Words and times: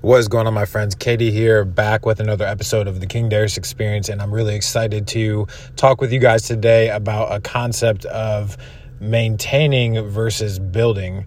What 0.00 0.18
is 0.18 0.28
going 0.28 0.46
on, 0.46 0.54
my 0.54 0.64
friends? 0.64 0.94
Katie 0.94 1.30
here, 1.30 1.64
back 1.64 2.04
with 2.04 2.18
another 2.18 2.44
episode 2.44 2.88
of 2.88 3.00
the 3.00 3.06
King 3.06 3.28
Darius 3.28 3.56
Experience, 3.56 4.08
and 4.08 4.20
I'm 4.20 4.34
really 4.34 4.56
excited 4.56 5.06
to 5.08 5.46
talk 5.76 6.00
with 6.00 6.12
you 6.12 6.18
guys 6.18 6.42
today 6.42 6.90
about 6.90 7.32
a 7.32 7.40
concept 7.40 8.04
of 8.06 8.56
maintaining 9.00 10.08
versus 10.08 10.58
building. 10.58 11.26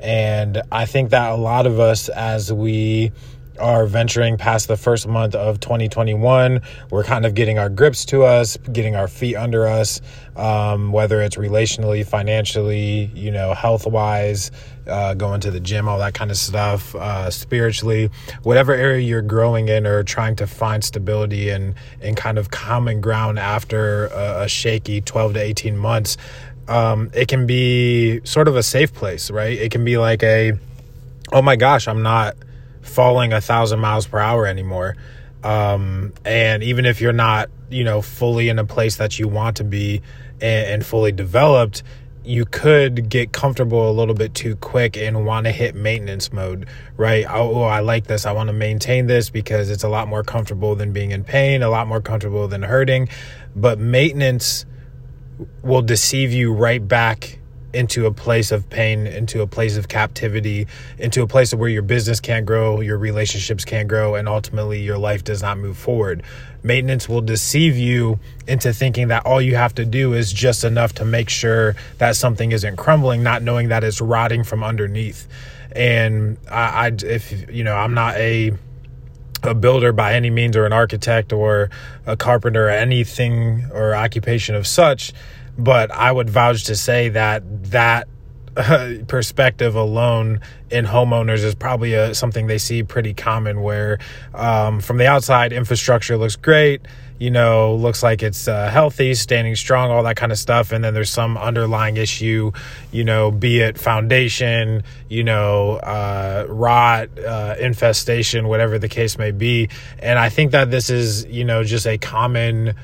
And 0.00 0.62
I 0.72 0.84
think 0.86 1.10
that 1.10 1.30
a 1.30 1.36
lot 1.36 1.66
of 1.66 1.78
us, 1.78 2.08
as 2.08 2.52
we 2.52 3.12
are 3.58 3.86
venturing 3.86 4.36
past 4.36 4.68
the 4.68 4.76
first 4.76 5.06
month 5.06 5.34
of 5.34 5.60
2021. 5.60 6.60
We're 6.90 7.04
kind 7.04 7.26
of 7.26 7.34
getting 7.34 7.58
our 7.58 7.68
grips 7.68 8.04
to 8.06 8.24
us, 8.24 8.56
getting 8.72 8.96
our 8.96 9.08
feet 9.08 9.36
under 9.36 9.66
us, 9.66 10.00
um, 10.36 10.92
whether 10.92 11.20
it's 11.20 11.36
relationally, 11.36 12.06
financially, 12.06 13.10
you 13.14 13.30
know, 13.30 13.54
health 13.54 13.86
wise, 13.86 14.50
uh, 14.86 15.14
going 15.14 15.40
to 15.40 15.50
the 15.50 15.60
gym, 15.60 15.88
all 15.88 15.98
that 15.98 16.14
kind 16.14 16.30
of 16.30 16.36
stuff, 16.36 16.94
uh, 16.94 17.30
spiritually, 17.30 18.10
whatever 18.42 18.72
area 18.72 19.00
you're 19.00 19.22
growing 19.22 19.68
in 19.68 19.86
or 19.86 20.02
trying 20.02 20.36
to 20.36 20.46
find 20.46 20.82
stability 20.82 21.50
and, 21.50 21.74
and 22.00 22.16
kind 22.16 22.38
of 22.38 22.50
common 22.50 23.00
ground 23.00 23.38
after 23.38 24.06
a, 24.06 24.42
a 24.42 24.48
shaky 24.48 25.00
12 25.00 25.34
to 25.34 25.40
18 25.40 25.76
months. 25.76 26.16
Um, 26.68 27.10
it 27.14 27.28
can 27.28 27.46
be 27.46 28.20
sort 28.24 28.46
of 28.46 28.56
a 28.56 28.62
safe 28.62 28.92
place, 28.92 29.30
right? 29.30 29.56
It 29.58 29.70
can 29.70 29.84
be 29.84 29.96
like 29.96 30.22
a, 30.22 30.52
oh 31.32 31.42
my 31.42 31.56
gosh, 31.56 31.88
I'm 31.88 32.02
not 32.02 32.36
falling 32.88 33.32
a 33.32 33.40
thousand 33.40 33.80
miles 33.80 34.06
per 34.06 34.18
hour 34.18 34.46
anymore. 34.46 34.96
Um, 35.44 36.12
and 36.24 36.62
even 36.62 36.84
if 36.84 37.00
you're 37.00 37.12
not, 37.12 37.48
you 37.70 37.84
know, 37.84 38.02
fully 38.02 38.48
in 38.48 38.58
a 38.58 38.64
place 38.64 38.96
that 38.96 39.18
you 39.18 39.28
want 39.28 39.58
to 39.58 39.64
be 39.64 40.02
and, 40.40 40.66
and 40.66 40.86
fully 40.86 41.12
developed, 41.12 41.82
you 42.24 42.44
could 42.44 43.08
get 43.08 43.32
comfortable 43.32 43.88
a 43.88 43.92
little 43.92 44.14
bit 44.14 44.34
too 44.34 44.56
quick 44.56 44.96
and 44.96 45.24
want 45.24 45.46
to 45.46 45.52
hit 45.52 45.74
maintenance 45.74 46.32
mode, 46.32 46.66
right? 46.96 47.24
Oh, 47.28 47.54
oh 47.54 47.62
I 47.62 47.80
like 47.80 48.06
this. 48.06 48.26
I 48.26 48.32
want 48.32 48.48
to 48.48 48.52
maintain 48.52 49.06
this 49.06 49.30
because 49.30 49.70
it's 49.70 49.84
a 49.84 49.88
lot 49.88 50.08
more 50.08 50.22
comfortable 50.22 50.74
than 50.74 50.92
being 50.92 51.10
in 51.10 51.24
pain, 51.24 51.62
a 51.62 51.70
lot 51.70 51.86
more 51.86 52.02
comfortable 52.02 52.46
than 52.48 52.62
hurting. 52.62 53.08
But 53.56 53.78
maintenance 53.78 54.66
will 55.62 55.82
deceive 55.82 56.32
you 56.32 56.52
right 56.52 56.86
back 56.86 57.38
into 57.72 58.06
a 58.06 58.10
place 58.10 58.50
of 58.50 58.68
pain, 58.70 59.06
into 59.06 59.42
a 59.42 59.46
place 59.46 59.76
of 59.76 59.88
captivity, 59.88 60.66
into 60.98 61.22
a 61.22 61.26
place 61.26 61.52
where 61.52 61.68
your 61.68 61.82
business 61.82 62.20
can't 62.20 62.46
grow, 62.46 62.80
your 62.80 62.96
relationships 62.96 63.64
can't 63.64 63.88
grow, 63.88 64.14
and 64.14 64.28
ultimately 64.28 64.80
your 64.80 64.98
life 64.98 65.22
does 65.22 65.42
not 65.42 65.58
move 65.58 65.76
forward. 65.76 66.22
Maintenance 66.62 67.08
will 67.08 67.20
deceive 67.20 67.76
you 67.76 68.18
into 68.46 68.72
thinking 68.72 69.08
that 69.08 69.26
all 69.26 69.40
you 69.40 69.56
have 69.56 69.74
to 69.74 69.84
do 69.84 70.14
is 70.14 70.32
just 70.32 70.64
enough 70.64 70.94
to 70.94 71.04
make 71.04 71.28
sure 71.28 71.76
that 71.98 72.16
something 72.16 72.52
isn't 72.52 72.76
crumbling, 72.76 73.22
not 73.22 73.42
knowing 73.42 73.68
that 73.68 73.84
it's 73.84 74.00
rotting 74.00 74.44
from 74.44 74.64
underneath. 74.64 75.28
And 75.72 76.38
I, 76.50 76.86
I 76.86 76.92
if 77.04 77.50
you 77.54 77.64
know, 77.64 77.74
I'm 77.74 77.94
not 77.94 78.16
a 78.16 78.52
a 79.42 79.54
builder 79.54 79.92
by 79.92 80.14
any 80.14 80.30
means 80.30 80.56
or 80.56 80.66
an 80.66 80.72
architect 80.72 81.32
or 81.32 81.70
a 82.06 82.16
carpenter 82.16 82.66
or 82.66 82.70
anything 82.70 83.66
or 83.72 83.94
occupation 83.94 84.54
of 84.54 84.66
such 84.66 85.12
but 85.58 85.90
I 85.90 86.10
would 86.12 86.30
vouch 86.30 86.64
to 86.64 86.76
say 86.76 87.08
that 87.10 87.42
that 87.70 88.08
uh, 88.56 88.94
perspective 89.08 89.74
alone 89.74 90.40
in 90.70 90.84
homeowners 90.84 91.44
is 91.44 91.54
probably 91.54 91.94
a, 91.94 92.14
something 92.14 92.46
they 92.46 92.58
see 92.58 92.82
pretty 92.82 93.14
common 93.14 93.62
where 93.62 93.98
um, 94.34 94.80
from 94.80 94.98
the 94.98 95.06
outside 95.06 95.52
infrastructure 95.52 96.16
looks 96.16 96.36
great 96.36 96.82
you 97.18 97.30
know 97.30 97.74
looks 97.74 98.02
like 98.02 98.22
it's 98.22 98.46
uh, 98.48 98.68
healthy 98.68 99.14
standing 99.14 99.56
strong 99.56 99.90
all 99.90 100.02
that 100.02 100.16
kind 100.16 100.30
of 100.32 100.38
stuff 100.38 100.72
and 100.72 100.84
then 100.84 100.94
there's 100.94 101.10
some 101.10 101.36
underlying 101.36 101.96
issue 101.96 102.52
you 102.92 103.04
know 103.04 103.30
be 103.30 103.60
it 103.60 103.78
foundation 103.78 104.82
you 105.08 105.24
know 105.24 105.76
uh, 105.76 106.46
rot 106.48 107.08
uh, 107.18 107.56
infestation 107.58 108.48
whatever 108.48 108.78
the 108.78 108.88
case 108.88 109.18
may 109.18 109.30
be. 109.30 109.68
And 109.98 110.18
i 110.18 110.28
think 110.28 110.52
that 110.52 110.70
this 110.70 110.90
is 110.90 111.26
you 111.26 111.44
know 111.44 111.64
just 111.64 111.86
a 111.86 111.98
common 111.98 112.74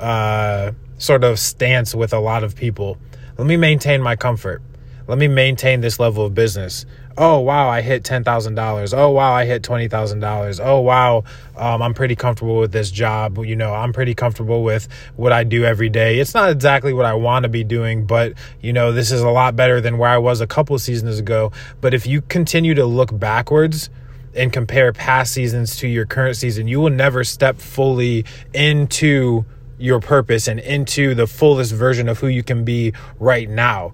uh, 0.00 0.72
sort 0.98 1.24
of 1.24 1.38
stance 1.38 1.94
with 1.94 2.12
a 2.12 2.18
lot 2.18 2.44
of 2.44 2.54
people. 2.54 2.98
Let 3.36 3.46
me 3.46 3.56
maintain 3.56 4.02
my 4.02 4.16
comfort. 4.16 4.62
Let 5.06 5.16
me 5.16 5.26
maintain 5.26 5.80
this 5.80 5.98
level 5.98 6.26
of 6.26 6.34
business. 6.34 6.84
Oh, 7.16 7.40
wow, 7.40 7.68
I 7.68 7.80
hit 7.80 8.02
$10,000. 8.02 8.94
Oh, 8.96 9.10
wow, 9.10 9.32
I 9.32 9.46
hit 9.46 9.62
$20,000. 9.62 10.60
Oh, 10.62 10.80
wow, 10.80 11.24
um, 11.56 11.82
I'm 11.82 11.94
pretty 11.94 12.14
comfortable 12.14 12.58
with 12.58 12.72
this 12.72 12.90
job. 12.90 13.38
You 13.38 13.56
know, 13.56 13.72
I'm 13.74 13.92
pretty 13.92 14.14
comfortable 14.14 14.62
with 14.62 14.86
what 15.16 15.32
I 15.32 15.44
do 15.44 15.64
every 15.64 15.88
day. 15.88 16.18
It's 16.18 16.34
not 16.34 16.50
exactly 16.50 16.92
what 16.92 17.06
I 17.06 17.14
want 17.14 17.44
to 17.44 17.48
be 17.48 17.64
doing, 17.64 18.06
but, 18.06 18.34
you 18.60 18.72
know, 18.72 18.92
this 18.92 19.10
is 19.10 19.22
a 19.22 19.30
lot 19.30 19.56
better 19.56 19.80
than 19.80 19.98
where 19.98 20.10
I 20.10 20.18
was 20.18 20.40
a 20.40 20.46
couple 20.46 20.78
seasons 20.78 21.18
ago. 21.18 21.52
But 21.80 21.94
if 21.94 22.06
you 22.06 22.20
continue 22.20 22.74
to 22.74 22.84
look 22.84 23.18
backwards, 23.18 23.90
and 24.34 24.52
compare 24.52 24.92
past 24.92 25.32
seasons 25.32 25.76
to 25.76 25.88
your 25.88 26.06
current 26.06 26.36
season, 26.36 26.68
you 26.68 26.80
will 26.80 26.90
never 26.90 27.24
step 27.24 27.58
fully 27.58 28.24
into 28.54 29.44
your 29.78 30.00
purpose 30.00 30.48
and 30.48 30.60
into 30.60 31.14
the 31.14 31.26
fullest 31.26 31.72
version 31.72 32.08
of 32.08 32.18
who 32.18 32.26
you 32.26 32.42
can 32.42 32.64
be 32.64 32.92
right 33.18 33.48
now. 33.48 33.92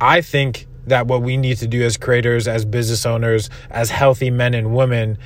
I 0.00 0.20
think 0.20 0.66
that 0.86 1.06
what 1.06 1.22
we 1.22 1.36
need 1.36 1.56
to 1.58 1.66
do 1.66 1.82
as 1.82 1.96
creators, 1.96 2.46
as 2.46 2.64
business 2.64 3.06
owners, 3.06 3.48
as 3.70 3.90
healthy 3.90 4.30
men 4.30 4.54
and 4.54 4.74
women, 4.74 5.18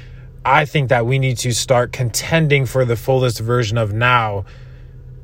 I 0.45 0.65
think 0.65 0.89
that 0.89 1.05
we 1.05 1.19
need 1.19 1.39
to 1.39 1.53
start 1.53 1.93
contending 1.93 2.65
for 2.65 2.85
the 2.85 2.97
fullest 2.97 3.41
version 3.41 3.77
of 3.77 3.93
now 3.93 4.45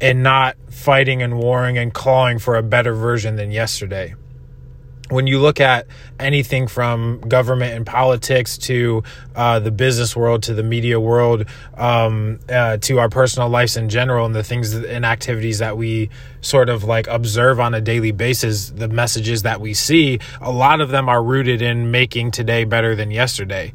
and 0.00 0.22
not 0.22 0.56
fighting 0.70 1.22
and 1.22 1.38
warring 1.38 1.78
and 1.78 1.94
clawing 1.94 2.38
for 2.38 2.56
a 2.56 2.62
better 2.62 2.94
version 2.94 3.36
than 3.36 3.50
yesterday 3.50 4.14
when 5.10 5.26
you 5.26 5.38
look 5.38 5.60
at 5.60 5.86
anything 6.18 6.66
from 6.66 7.20
government 7.20 7.74
and 7.74 7.84
politics 7.84 8.56
to 8.56 9.02
uh, 9.36 9.58
the 9.58 9.70
business 9.70 10.16
world 10.16 10.42
to 10.44 10.54
the 10.54 10.62
media 10.62 10.98
world 10.98 11.44
um, 11.76 12.38
uh, 12.48 12.78
to 12.78 12.98
our 12.98 13.08
personal 13.08 13.48
lives 13.48 13.76
in 13.76 13.88
general 13.88 14.24
and 14.24 14.34
the 14.34 14.42
things 14.42 14.72
and 14.72 15.04
activities 15.04 15.58
that 15.58 15.76
we 15.76 16.08
sort 16.40 16.68
of 16.68 16.84
like 16.84 17.06
observe 17.06 17.60
on 17.60 17.74
a 17.74 17.80
daily 17.80 18.12
basis 18.12 18.70
the 18.70 18.88
messages 18.88 19.42
that 19.42 19.60
we 19.60 19.74
see 19.74 20.18
a 20.40 20.50
lot 20.50 20.80
of 20.80 20.88
them 20.88 21.08
are 21.08 21.22
rooted 21.22 21.60
in 21.60 21.90
making 21.90 22.30
today 22.30 22.64
better 22.64 22.94
than 22.94 23.10
yesterday. 23.10 23.72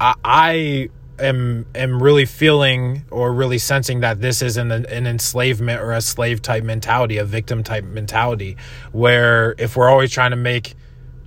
I, 0.00 0.14
I 0.24 0.90
am 1.18 1.66
am 1.74 2.02
really 2.02 2.24
feeling 2.24 3.04
or 3.10 3.32
really 3.32 3.58
sensing 3.58 4.00
that 4.00 4.20
this 4.20 4.42
is 4.42 4.56
an, 4.56 4.70
an 4.70 5.06
enslavement 5.06 5.80
or 5.80 5.92
a 5.92 6.00
slave 6.00 6.42
type 6.42 6.64
mentality, 6.64 7.18
a 7.18 7.24
victim 7.24 7.62
type 7.62 7.84
mentality, 7.84 8.56
where 8.92 9.54
if 9.58 9.76
we're 9.76 9.88
always 9.88 10.10
trying 10.10 10.30
to 10.30 10.36
make 10.36 10.74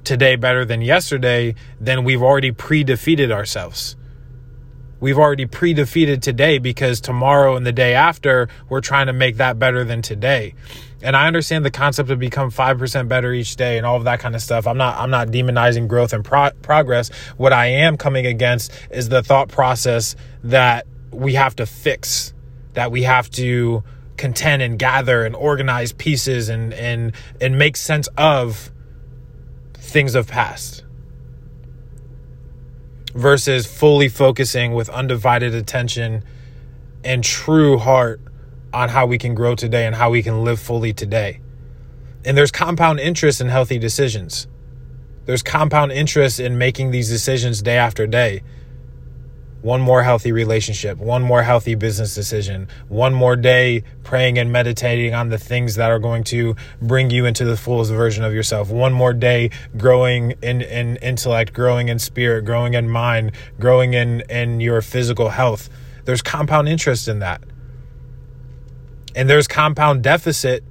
today 0.03 0.35
better 0.35 0.63
than 0.63 0.81
yesterday, 0.81 1.53
then 1.79 2.03
we've 2.03 2.21
already 2.23 2.51
pre 2.51 2.83
defeated 2.83 3.31
ourselves. 3.31 3.95
We've 4.99 5.17
already 5.17 5.45
pre 5.45 5.73
defeated 5.73 6.21
today 6.21 6.57
because 6.57 7.01
tomorrow 7.01 7.55
and 7.55 7.65
the 7.65 7.71
day 7.71 7.93
after, 7.93 8.49
we're 8.69 8.81
trying 8.81 9.07
to 9.07 9.13
make 9.13 9.37
that 9.37 9.59
better 9.59 9.83
than 9.83 10.01
today 10.01 10.53
and 11.01 11.15
I 11.15 11.27
understand 11.27 11.63
the 11.63 11.71
concept 11.71 12.09
of 12.09 12.19
become 12.19 12.51
5% 12.51 13.07
better 13.07 13.31
each 13.31 13.55
day 13.55 13.77
and 13.77 13.85
all 13.85 13.97
of 13.97 14.05
that 14.05 14.19
kind 14.19 14.35
of 14.35 14.41
stuff. 14.41 14.65
I'm 14.65 14.77
not 14.77 14.97
I'm 14.97 15.09
not 15.09 15.27
demonizing 15.27 15.87
growth 15.87 16.13
and 16.13 16.23
pro- 16.23 16.51
progress. 16.61 17.09
What 17.37 17.53
I 17.53 17.67
am 17.67 17.97
coming 17.97 18.25
against 18.25 18.71
is 18.89 19.09
the 19.09 19.21
thought 19.21 19.49
process 19.49 20.15
that 20.43 20.87
we 21.11 21.35
have 21.35 21.55
to 21.57 21.65
fix, 21.65 22.33
that 22.73 22.91
we 22.91 23.03
have 23.03 23.29
to 23.31 23.83
contend 24.17 24.63
and 24.63 24.79
gather 24.79 25.23
and 25.23 25.35
organize 25.35 25.93
pieces 25.93 26.49
and 26.49 26.73
and 26.73 27.11
and 27.39 27.57
make 27.57 27.77
sense 27.77 28.09
of 28.17 28.71
things 29.75 30.15
of 30.15 30.27
past 30.27 30.83
versus 33.17 33.65
fully 33.65 34.07
focusing 34.07 34.73
with 34.73 34.89
undivided 34.89 35.55
attention 35.55 36.23
and 37.03 37.23
true 37.23 37.79
heart 37.79 38.21
on 38.71 38.89
how 38.89 39.07
we 39.07 39.17
can 39.17 39.33
grow 39.33 39.55
today 39.55 39.87
and 39.87 39.95
how 39.95 40.11
we 40.11 40.21
can 40.21 40.43
live 40.43 40.59
fully 40.59 40.93
today. 40.93 41.41
And 42.23 42.37
there's 42.37 42.51
compound 42.51 42.99
interest 42.99 43.41
in 43.41 43.47
healthy 43.47 43.79
decisions. 43.79 44.45
There's 45.25 45.41
compound 45.41 45.91
interest 45.91 46.39
in 46.39 46.59
making 46.59 46.91
these 46.91 47.09
decisions 47.09 47.61
day 47.63 47.77
after 47.77 48.05
day. 48.05 48.43
One 49.61 49.81
more 49.81 50.03
healthy 50.03 50.31
relationship, 50.31 50.97
one 50.97 51.23
more 51.23 51.43
healthy 51.43 51.75
business 51.75 52.13
decision, 52.13 52.67
one 52.87 53.13
more 53.13 53.35
day 53.35 53.83
praying 54.03 54.37
and 54.37 54.51
meditating 54.51 55.13
on 55.13 55.29
the 55.29 55.37
things 55.37 55.75
that 55.75 55.89
are 55.89 55.99
going 55.99 56.23
to 56.25 56.55
bring 56.81 57.09
you 57.09 57.25
into 57.25 57.43
the 57.43 57.57
fullest 57.57 57.91
version 57.91 58.23
of 58.23 58.33
yourself. 58.33 58.69
One 58.69 58.93
more 58.93 59.13
day 59.13 59.49
growing 59.75 60.35
in, 60.41 60.61
in 60.61 60.97
intellect, 60.97 61.53
growing 61.53 61.89
in 61.89 61.99
spirit, 61.99 62.45
growing 62.45 62.75
in 62.75 62.87
mind, 62.87 63.31
growing 63.59 63.93
in, 63.93 64.21
in 64.29 64.59
your 64.59 64.81
physical 64.81 65.29
health. 65.29 65.69
There's 66.05 66.21
compound 66.21 66.69
interest 66.69 67.07
in 67.07 67.19
that. 67.19 67.41
And 69.15 69.27
there's 69.29 69.47
compound 69.47 70.03
deficit 70.03 70.63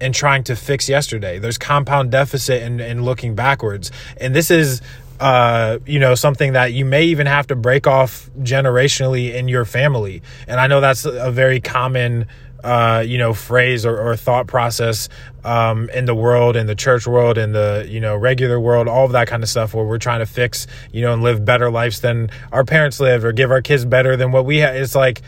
in 0.00 0.12
trying 0.12 0.44
to 0.44 0.56
fix 0.56 0.88
yesterday. 0.88 1.38
There's 1.38 1.58
compound 1.58 2.10
deficit 2.10 2.62
in, 2.62 2.80
in 2.80 3.04
looking 3.04 3.34
backwards. 3.34 3.90
And 4.16 4.34
this 4.34 4.50
is 4.50 4.80
uh, 5.22 5.78
you 5.86 6.00
know, 6.00 6.16
something 6.16 6.54
that 6.54 6.72
you 6.72 6.84
may 6.84 7.04
even 7.04 7.28
have 7.28 7.46
to 7.46 7.54
break 7.54 7.86
off 7.86 8.28
generationally 8.40 9.32
in 9.32 9.46
your 9.46 9.64
family. 9.64 10.20
And 10.48 10.58
I 10.58 10.66
know 10.66 10.80
that's 10.80 11.04
a 11.04 11.30
very 11.30 11.60
common 11.60 12.26
uh, 12.64 13.04
you 13.06 13.18
know, 13.18 13.32
phrase 13.32 13.86
or, 13.86 14.00
or 14.00 14.16
thought 14.16 14.48
process 14.48 15.08
um, 15.44 15.88
in 15.90 16.06
the 16.06 16.14
world, 16.14 16.56
in 16.56 16.66
the 16.66 16.74
church 16.74 17.06
world, 17.06 17.38
in 17.38 17.52
the 17.52 17.86
you 17.88 18.00
know 18.00 18.16
regular 18.16 18.58
world, 18.58 18.88
all 18.88 19.04
of 19.04 19.12
that 19.12 19.28
kind 19.28 19.42
of 19.42 19.48
stuff, 19.48 19.74
where 19.74 19.84
we're 19.84 19.98
trying 19.98 20.20
to 20.20 20.26
fix, 20.26 20.66
you 20.92 21.02
know, 21.02 21.12
and 21.12 21.22
live 21.22 21.44
better 21.44 21.70
lives 21.70 22.00
than 22.00 22.30
our 22.52 22.64
parents 22.64 22.98
lived, 23.00 23.24
or 23.24 23.32
give 23.32 23.50
our 23.50 23.62
kids 23.62 23.84
better 23.84 24.16
than 24.16 24.30
what 24.30 24.44
we 24.44 24.58
had. 24.58 24.76
It's 24.76 24.94
like 24.94 25.22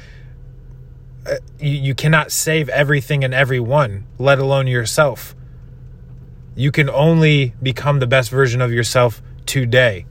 uh, 1.26 1.36
you, 1.58 1.70
you 1.70 1.94
cannot 1.94 2.30
save 2.30 2.68
everything 2.68 3.24
and 3.24 3.34
everyone, 3.34 4.06
let 4.18 4.38
alone 4.38 4.68
yourself. 4.68 5.34
You 6.54 6.70
can 6.70 6.88
only 6.88 7.54
become 7.60 7.98
the 7.98 8.06
best 8.06 8.30
version 8.30 8.60
of 8.60 8.72
yourself 8.72 9.20
today. 9.46 10.06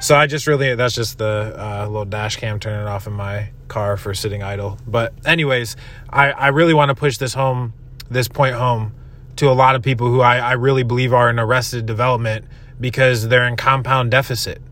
So 0.00 0.16
I 0.16 0.26
just 0.26 0.46
really, 0.46 0.74
that's 0.74 0.94
just 0.94 1.18
the 1.18 1.54
uh, 1.58 1.86
little 1.86 2.04
dash 2.04 2.36
cam 2.36 2.60
turning 2.60 2.86
off 2.86 3.06
in 3.06 3.12
my 3.12 3.50
car 3.66 3.96
for 3.96 4.14
sitting 4.14 4.42
idle. 4.42 4.78
But, 4.86 5.12
anyways, 5.26 5.76
I, 6.08 6.30
I 6.30 6.48
really 6.48 6.74
want 6.74 6.90
to 6.90 6.94
push 6.94 7.18
this 7.18 7.34
home, 7.34 7.72
this 8.10 8.28
point 8.28 8.54
home 8.54 8.94
to 9.36 9.48
a 9.48 9.52
lot 9.52 9.74
of 9.74 9.82
people 9.82 10.08
who 10.08 10.20
I, 10.20 10.38
I 10.38 10.52
really 10.52 10.82
believe 10.82 11.12
are 11.12 11.28
in 11.28 11.38
arrested 11.38 11.86
development 11.86 12.44
because 12.80 13.28
they're 13.28 13.46
in 13.46 13.56
compound 13.56 14.10
deficit. 14.10 14.62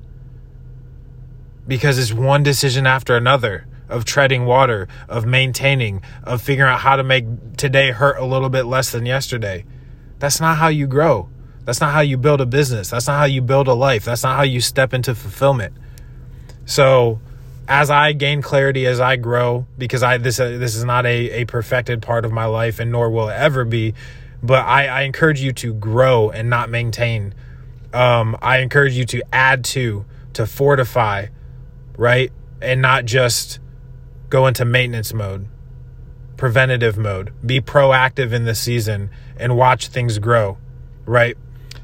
Because 1.66 1.98
it's 1.98 2.12
one 2.12 2.44
decision 2.44 2.86
after 2.86 3.16
another 3.16 3.66
of 3.88 4.04
treading 4.04 4.44
water, 4.46 4.88
of 5.08 5.26
maintaining, 5.26 6.02
of 6.22 6.40
figuring 6.42 6.72
out 6.72 6.80
how 6.80 6.96
to 6.96 7.02
make 7.02 7.24
today 7.56 7.90
hurt 7.90 8.16
a 8.18 8.24
little 8.24 8.48
bit 8.48 8.64
less 8.64 8.90
than 8.90 9.06
yesterday. 9.06 9.64
That's 10.18 10.40
not 10.40 10.58
how 10.58 10.68
you 10.68 10.86
grow. 10.86 11.28
That's 11.66 11.80
not 11.80 11.92
how 11.92 12.00
you 12.00 12.16
build 12.16 12.40
a 12.40 12.46
business. 12.46 12.90
That's 12.90 13.08
not 13.08 13.18
how 13.18 13.24
you 13.24 13.42
build 13.42 13.66
a 13.66 13.74
life. 13.74 14.04
That's 14.04 14.22
not 14.22 14.36
how 14.36 14.44
you 14.44 14.60
step 14.60 14.94
into 14.94 15.16
fulfillment. 15.16 15.74
So, 16.64 17.20
as 17.66 17.90
I 17.90 18.12
gain 18.12 18.40
clarity, 18.40 18.86
as 18.86 19.00
I 19.00 19.16
grow, 19.16 19.66
because 19.76 20.04
I 20.04 20.16
this 20.18 20.38
uh, 20.38 20.58
this 20.58 20.76
is 20.76 20.84
not 20.84 21.06
a, 21.06 21.42
a 21.42 21.44
perfected 21.44 22.02
part 22.02 22.24
of 22.24 22.30
my 22.30 22.44
life, 22.44 22.78
and 22.78 22.92
nor 22.92 23.10
will 23.10 23.28
it 23.28 23.34
ever 23.34 23.64
be. 23.64 23.94
But 24.44 24.64
I, 24.64 24.86
I 24.86 25.02
encourage 25.02 25.40
you 25.40 25.52
to 25.54 25.74
grow 25.74 26.30
and 26.30 26.48
not 26.48 26.70
maintain. 26.70 27.34
Um, 27.92 28.36
I 28.40 28.58
encourage 28.58 28.94
you 28.94 29.04
to 29.06 29.22
add 29.34 29.64
to, 29.66 30.04
to 30.34 30.46
fortify, 30.46 31.26
right, 31.96 32.30
and 32.60 32.80
not 32.80 33.06
just 33.06 33.58
go 34.28 34.46
into 34.46 34.64
maintenance 34.64 35.12
mode, 35.12 35.48
preventative 36.36 36.96
mode. 36.96 37.32
Be 37.44 37.60
proactive 37.60 38.32
in 38.32 38.44
the 38.44 38.54
season 38.54 39.10
and 39.36 39.56
watch 39.56 39.88
things 39.88 40.20
grow, 40.20 40.58
right? 41.06 41.36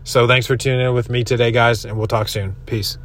So 0.04 0.26
thanks 0.26 0.46
for 0.46 0.56
tuning 0.56 0.84
in 0.86 0.94
with 0.94 1.08
me 1.10 1.24
today, 1.24 1.52
guys, 1.52 1.84
and 1.84 1.96
we'll 1.96 2.08
talk 2.08 2.28
soon. 2.28 2.56
Peace. 2.66 2.98